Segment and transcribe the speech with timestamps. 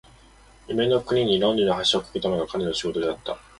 [0.67, 3.37] 夢の国に論理の橋を架けたのが彼の仕事であった。